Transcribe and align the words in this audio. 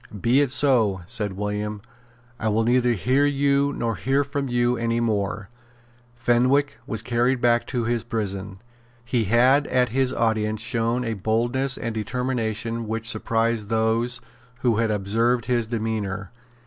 "Be 0.19 0.41
it 0.41 0.49
so," 0.49 1.01
said 1.05 1.33
William. 1.33 1.79
"I 2.39 2.49
will 2.49 2.63
neither 2.63 2.93
hear 2.93 3.27
you 3.27 3.71
nor 3.71 3.97
hear 3.97 4.23
from 4.23 4.47
you 4.49 4.75
any 4.75 4.99
more." 4.99 5.49
Fenwick 6.15 6.79
was 6.87 7.03
carried 7.03 7.39
back 7.39 7.67
to 7.67 7.83
his 7.83 8.03
prison. 8.03 8.57
He 9.05 9.25
had 9.25 9.67
at 9.67 9.93
this 9.93 10.11
audience 10.11 10.61
shown 10.63 11.03
a 11.05 11.13
boldness 11.13 11.77
and 11.77 11.93
determination 11.93 12.87
which 12.87 13.07
surprised 13.07 13.69
those 13.69 14.21
who 14.61 14.77
had 14.77 14.89
observed 14.89 15.45
his 15.45 15.67
demeanour. 15.67 16.31